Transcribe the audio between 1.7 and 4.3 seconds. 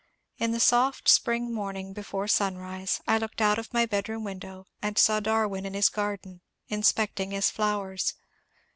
ing before sunrise I looked out of my bedroom